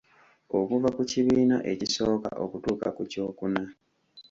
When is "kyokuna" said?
3.11-3.63